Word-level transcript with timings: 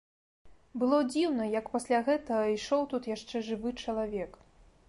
Было 0.83 0.97
дзіўна, 1.11 1.45
як 1.59 1.69
пасля 1.75 2.01
гэтага 2.09 2.49
ішоў 2.57 2.89
тут 2.95 3.11
яшчэ 3.15 3.47
жывы 3.51 3.69
чалавек. 3.83 4.43